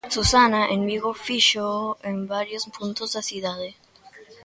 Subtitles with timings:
[0.15, 3.69] Susana, en Vigo fíxoo en varios puntos da cidade...